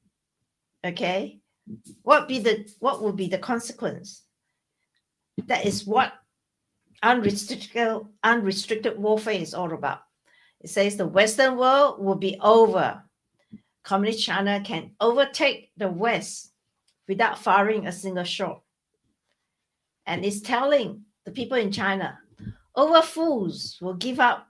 [0.85, 1.39] Okay,
[2.03, 4.23] what be the what would be the consequence?
[5.47, 6.15] That is what
[7.03, 10.01] unrestricted unrestricted warfare is all about.
[10.61, 13.03] It says the Western world will be over.
[13.85, 16.53] Communist China can overtake the West
[17.07, 18.63] without firing a single shot.
[20.07, 22.19] And it's telling the people in China,
[22.75, 24.47] over fools will give up.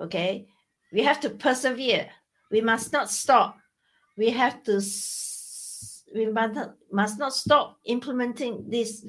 [0.00, 0.46] Okay,
[0.92, 2.08] we have to persevere.
[2.50, 3.56] We must not stop.
[4.16, 4.80] We have to.
[6.14, 9.04] We must not, must not stop implementing this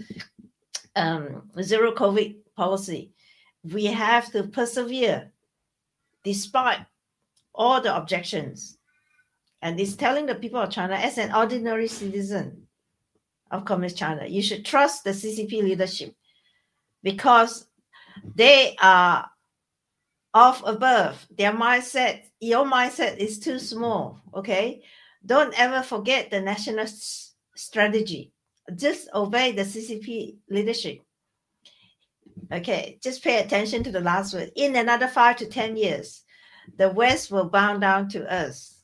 [0.97, 3.11] um, zero COVID policy.
[3.63, 5.31] We have to persevere
[6.23, 6.79] despite
[7.53, 8.77] all the objections.
[9.61, 12.67] And it's telling the people of China, as an ordinary citizen
[13.49, 16.15] of Communist China, you should trust the CCP leadership
[17.03, 17.67] because
[18.35, 19.29] they are
[20.33, 21.25] off above.
[21.37, 24.21] Their mindset, your mindset is too small.
[24.35, 24.83] Okay.
[25.25, 26.85] Don't ever forget the national
[27.55, 28.31] strategy.
[28.75, 31.01] Just obey the CCP leadership.
[32.51, 32.99] Okay.
[33.01, 34.51] Just pay attention to the last word.
[34.55, 36.23] In another five to 10 years,
[36.77, 38.83] the West will bow down to us.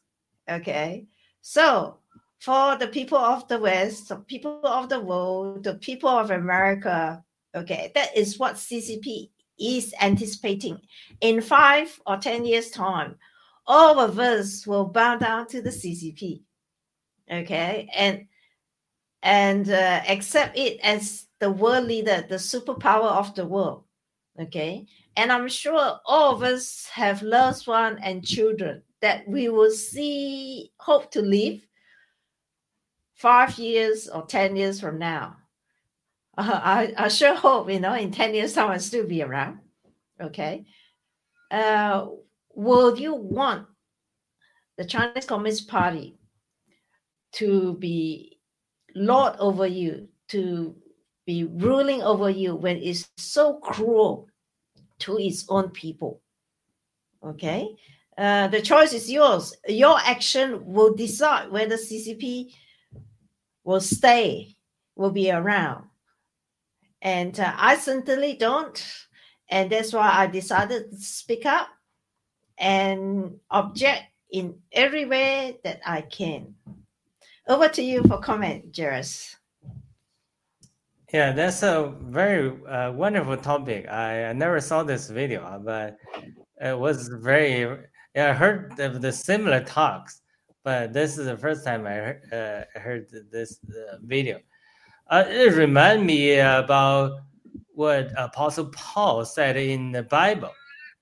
[0.49, 1.05] Okay.
[1.41, 1.97] So,
[2.39, 7.23] for the people of the West, the people of the world, the people of America,
[7.55, 10.79] okay, that is what CCP is anticipating.
[11.21, 13.15] In five or 10 years' time,
[13.65, 16.41] all of us will bow down to the CCP.
[17.31, 17.89] Okay.
[17.95, 18.27] And
[19.23, 23.85] and uh, accept it as the world leader, the superpower of the world.
[24.39, 24.85] Okay.
[25.15, 30.71] And I'm sure all of us have loved one and children that we will see,
[30.77, 31.61] hope to live
[33.15, 35.37] five years or 10 years from now.
[36.35, 39.59] Uh, I, I sure hope, you know, in 10 years' I'll still be around.
[40.19, 40.65] Okay.
[41.51, 42.07] Uh,
[42.55, 43.67] will you want
[44.79, 46.17] the Chinese Communist Party
[47.33, 48.32] to be
[48.95, 50.75] lord over you, to
[51.25, 54.27] be ruling over you when it's so cruel
[54.99, 56.21] to its own people?
[57.23, 57.75] Okay.
[58.17, 59.55] Uh, the choice is yours.
[59.67, 62.53] Your action will decide whether CCP
[63.63, 64.55] will stay,
[64.95, 65.85] will be around.
[67.01, 68.81] And uh, I certainly don't.
[69.49, 71.67] And that's why I decided to speak up
[72.57, 76.55] and object in every way that I can.
[77.45, 79.35] Over to you for comment, Jairus.
[81.13, 83.87] Yeah, that's a very uh, wonderful topic.
[83.89, 85.97] I, I never saw this video, uh, but
[86.61, 87.79] it was very.
[88.15, 90.21] Yeah, I heard of the similar talks,
[90.63, 94.39] but this is the first time I heard, uh, heard this uh, video.
[95.07, 97.19] Uh, it reminded me about
[97.73, 100.51] what Apostle Paul said in the Bible.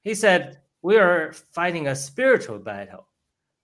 [0.01, 3.05] He said, "We are fighting a spiritual battle.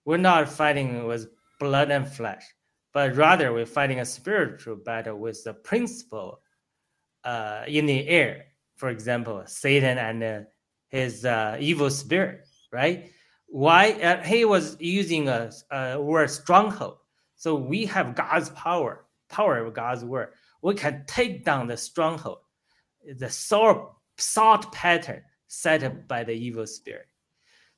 [0.04, 1.26] We're not fighting with
[1.58, 2.44] blood and flesh."
[2.92, 6.40] But rather we're fighting a spiritual battle with the principle
[7.24, 8.46] uh, in the air.
[8.76, 10.40] For example, Satan and uh,
[10.88, 13.10] his uh, evil spirit, right?
[13.46, 16.98] Why uh, he was using a, a word stronghold.
[17.36, 20.30] So we have God's power, power of God's word.
[20.62, 22.38] We can take down the stronghold,
[23.16, 27.06] the salt, salt pattern set up by the evil spirit.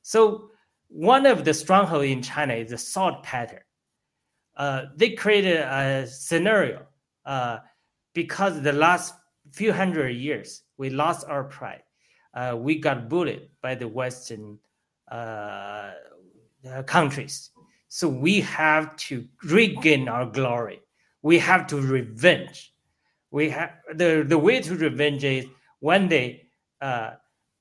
[0.02, 0.50] So
[0.88, 3.60] one of the stronghold in China is the salt pattern
[4.56, 6.86] uh, they created a scenario
[7.24, 7.58] uh,
[8.14, 9.14] because the last
[9.52, 11.82] few hundred years we lost our pride.
[12.34, 14.58] Uh, we got bullied by the Western
[15.10, 15.92] uh,
[16.68, 17.50] uh, countries.
[17.88, 20.80] So we have to regain our glory.
[21.22, 22.72] We have to revenge.
[23.30, 25.46] We have the the way to revenge is
[25.80, 26.46] one day
[26.80, 27.12] uh,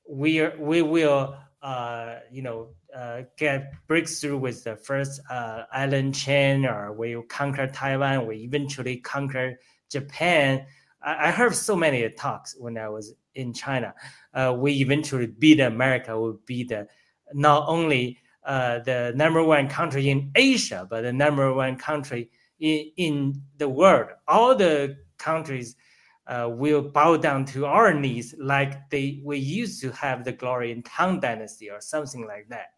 [0.08, 6.14] we are, we will uh, you know uh, get breakthrough with the first uh, island
[6.14, 8.26] chain, or we conquer Taiwan.
[8.26, 9.58] We eventually conquer
[9.90, 10.66] Japan.
[11.02, 13.94] I, I heard so many talks when I was in China.
[14.34, 16.18] Uh, we eventually beat America.
[16.20, 16.86] We beat the,
[17.32, 22.90] not only uh, the number one country in Asia, but the number one country in,
[22.96, 24.08] in the world.
[24.26, 25.76] All the countries
[26.26, 30.70] uh, will bow down to our knees like they we used to have the glory
[30.70, 32.68] in Tang Dynasty or something like that.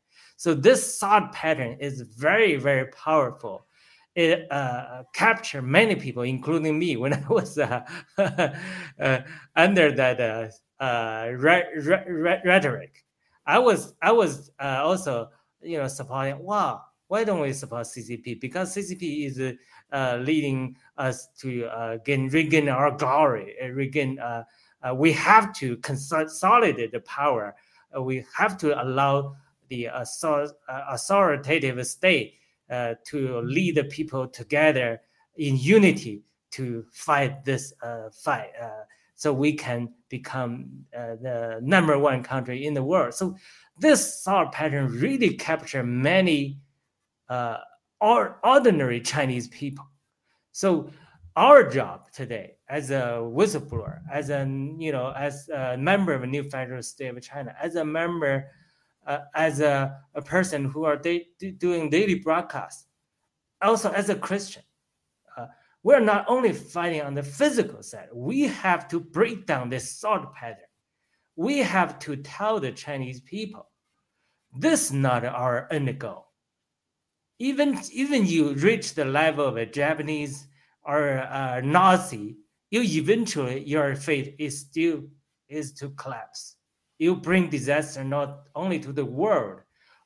[0.43, 3.65] So this thought pattern is very very powerful.
[4.17, 7.85] It uh, captured many people, including me, when I was uh,
[8.19, 9.19] uh
[9.55, 13.05] under that uh, uh, re- re- rhetoric.
[13.47, 15.29] I was I was also
[15.63, 16.41] you know supporting.
[16.41, 18.41] Wow, why don't we support CCP?
[18.41, 19.41] Because CCP is
[19.93, 24.19] uh, leading us to uh, gain, regain our glory, uh, regain.
[24.19, 24.43] Uh,
[24.83, 27.55] uh, we have to consolidate the power.
[27.97, 29.37] Uh, we have to allow
[29.69, 30.05] the uh,
[30.69, 32.35] authoritative state
[32.71, 35.01] uh, to lead the people together
[35.37, 38.51] in unity to fight this uh, fight,
[39.15, 43.15] so we can become the number one country in the world.
[43.15, 43.37] So
[43.79, 46.61] this thought pattern really captured many
[48.01, 49.87] ordinary Chinese people.
[50.51, 50.91] So
[51.37, 54.41] our job today as a whistleblower, as a
[54.79, 58.51] you know, as a member of a new federal state of China, as a member,
[59.07, 61.27] uh, as a, a person who are da-
[61.59, 62.87] doing daily broadcasts,
[63.61, 64.63] also as a Christian,
[65.37, 65.47] uh,
[65.83, 68.09] we're not only fighting on the physical side.
[68.13, 70.71] We have to break down this thought pattern.
[71.37, 73.69] We have to tell the Chinese people,
[74.57, 76.33] this is not our end goal
[77.43, 80.47] even even you reach the level of a Japanese
[80.85, 82.37] or a Nazi,
[82.71, 85.03] you eventually your fate is still
[85.49, 86.57] is to collapse.
[87.03, 89.63] You bring disaster not only to the world,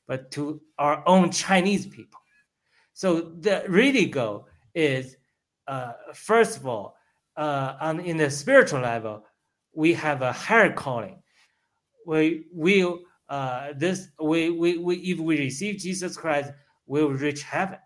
[0.09, 2.19] but to our own Chinese people.
[2.95, 5.17] So the really goal is,
[5.69, 6.97] uh, first of all,
[7.37, 9.27] uh, on in the spiritual level,
[9.75, 11.23] we have a higher calling.
[12.07, 16.51] We will uh, this we, we, we if we receive Jesus Christ,
[16.87, 17.81] we'll reach heaven,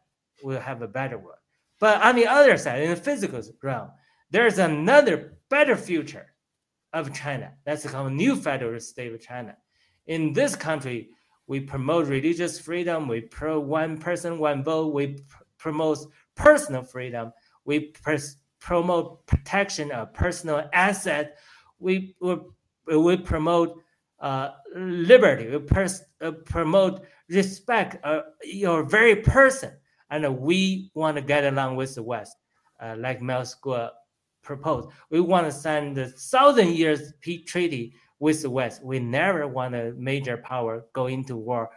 [0.45, 1.43] we'll have a better world.
[1.81, 3.91] But on the other side, in the physical realm,
[4.31, 6.27] there's another better future
[6.93, 7.53] of China.
[7.65, 9.57] That's called new federal state of China.
[10.07, 11.11] In this country,
[11.47, 13.09] we promote religious freedom.
[13.09, 14.95] We pro one person, one vote.
[14.95, 15.99] We pr- promote
[16.35, 17.33] personal freedom.
[17.65, 21.39] We pers- promote protection of personal asset.
[21.79, 22.37] We, we,
[22.97, 23.81] we promote
[24.21, 25.49] uh, liberty.
[25.49, 29.73] We pers- uh, promote respect uh, your very person,
[30.11, 32.37] and we want to get along with the West,
[32.81, 33.91] uh, like Miles Guo
[34.51, 34.89] proposed.
[35.11, 38.83] We want to sign the thousand years peace treaty with the West.
[38.83, 41.71] We never want a major power go into war,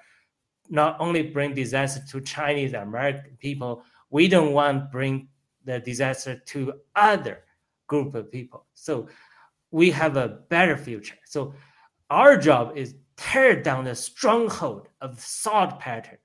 [0.69, 3.83] not only bring disaster to Chinese American people.
[4.09, 5.27] We don't want bring
[5.65, 7.43] the disaster to other
[7.85, 8.65] group of people.
[8.73, 9.07] So
[9.69, 11.19] we have a better future.
[11.25, 11.53] So
[12.09, 16.17] our job is tear down the stronghold of thought pattern,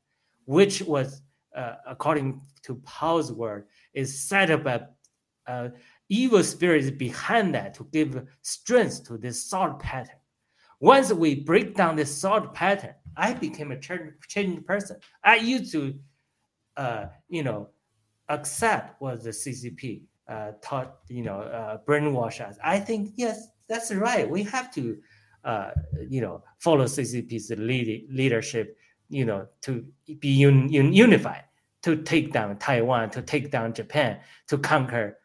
[0.46, 1.20] which was,
[1.54, 4.88] uh, according to Paul's word, is set up a
[5.46, 5.70] uh,
[6.08, 10.16] evil spirits behind that to give strength to this thought pattern.
[10.80, 14.96] Once we break down this thought pattern, I became a changed person.
[15.24, 15.94] I used to,
[16.76, 17.70] uh, you know,
[18.28, 22.56] accept what the CCP uh, taught, you know, uh, brainwash us.
[22.62, 24.28] I think yes, that's right.
[24.28, 24.98] We have to
[25.44, 25.70] uh,
[26.08, 28.76] you know, follow CCP's lead, leadership,
[29.08, 29.86] you know, to
[30.18, 31.44] be un, un, unified,
[31.82, 35.16] to take down Taiwan, to take down Japan, to conquer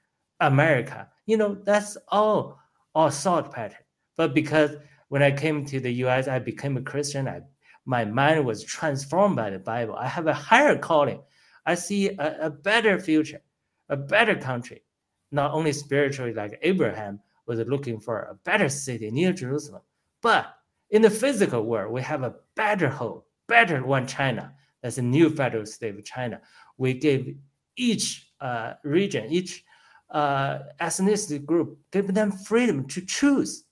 [0.47, 1.09] America.
[1.25, 2.59] You know, that's all
[2.95, 3.77] all thought pattern.
[4.17, 4.71] But because
[5.09, 7.27] when I came to the U.S., I became a Christian.
[7.27, 7.41] I,
[7.85, 9.95] my mind was transformed by the Bible.
[9.95, 11.21] I have a higher calling.
[11.65, 13.41] I see a, a better future,
[13.89, 14.83] a better country,
[15.31, 19.81] not only spiritually like Abraham was looking for a better city near Jerusalem,
[20.21, 20.55] but
[20.91, 24.53] in the physical world, we have a better hope, better one China.
[24.81, 26.41] That's a new federal state of China.
[26.77, 27.27] We give
[27.75, 29.63] each uh, region, each
[30.09, 33.65] uh, ethnicity group, give them freedom to choose,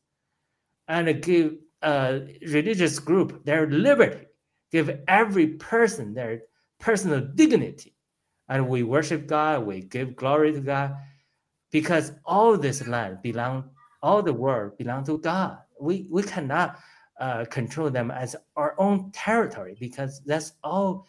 [0.88, 4.26] and give uh, religious group their liberty.
[4.72, 6.44] Give every person their
[6.80, 7.94] personal dignity,
[8.48, 9.66] and we worship God.
[9.66, 10.96] We give glory to God,
[11.72, 13.70] because all this land belong,
[14.02, 16.80] all the world belong to God we we cannot
[17.20, 21.08] uh, control them as our own territory because that's all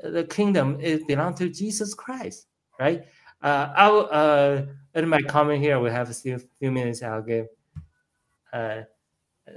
[0.00, 2.46] the kingdom is belong to Jesus Christ,
[2.80, 3.04] right?
[3.46, 4.62] Uh, I will, uh,
[4.96, 7.00] in my comment here, we have a few, few minutes.
[7.00, 7.46] I'll give
[8.52, 8.80] uh,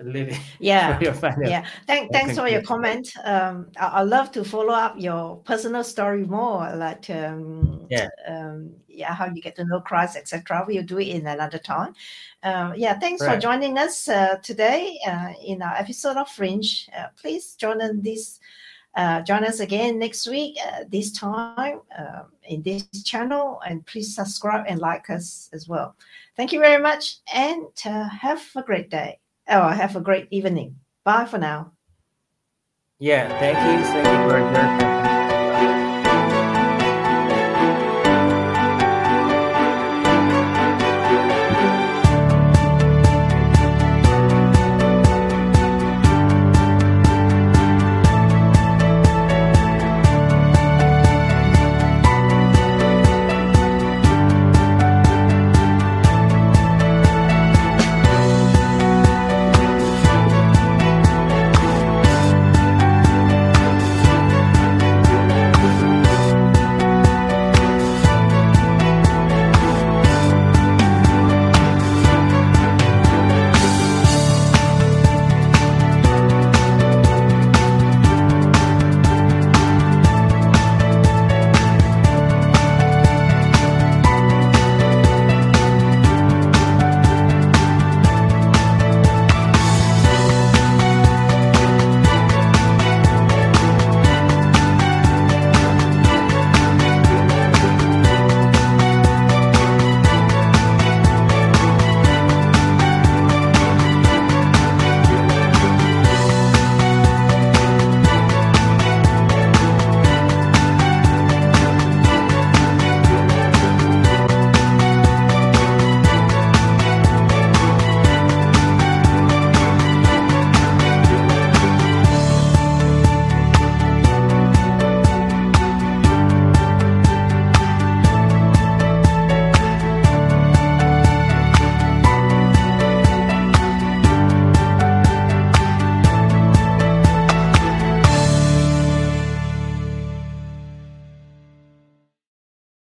[0.03, 0.95] Lily Yeah.
[0.95, 1.49] for your final.
[1.49, 3.11] Yeah, Thank, thanks for your comment.
[3.23, 8.09] Um, I, I love to follow up your personal story more, like um, Yeah.
[8.27, 10.65] um, yeah, how you get to know Christ, etc.
[10.67, 11.95] We'll do it in another time.
[12.43, 16.87] Um, yeah, thanks for joining us uh, today uh, in our episode of Fringe.
[16.95, 18.39] Uh, please join us this.
[18.95, 24.15] Uh, join us again next week uh, this time um in this channel and please
[24.15, 25.95] subscribe and like us as well.
[26.35, 29.19] Thank you very much and uh, have a great day.
[29.47, 30.75] Or have a great evening.
[31.03, 31.71] Bye for now.
[32.99, 33.83] Yeah, thank you.
[34.03, 34.98] Thank you your